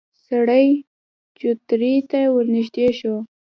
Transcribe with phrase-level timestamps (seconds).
[0.25, 0.67] سړی
[1.39, 3.15] چوترې ته ورنږدې شو.